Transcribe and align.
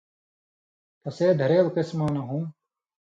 تسے 1.01 1.27
دھرېل 1.39 1.67
قِسمؤں 1.75 2.11
نہ 2.15 2.21
ہُم 2.27 2.43